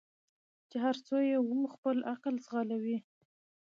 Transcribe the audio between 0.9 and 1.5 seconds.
څو یې